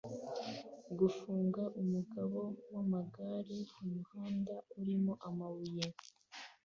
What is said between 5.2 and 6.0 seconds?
amabuye